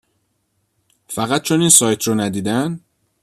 فقط 1.07 1.41
چون 1.41 1.59
این 1.61 1.69
سایت 1.69 2.03
رو 2.03 2.15
ندیدن؟ 2.15 2.79